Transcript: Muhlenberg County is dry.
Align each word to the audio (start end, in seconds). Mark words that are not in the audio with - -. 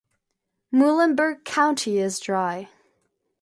Muhlenberg 0.71 1.45
County 1.45 1.99
is 1.99 2.19
dry. 2.19 2.69